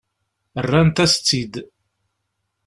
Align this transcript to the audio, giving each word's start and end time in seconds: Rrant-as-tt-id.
Rrant-as-tt-id. 0.65 1.53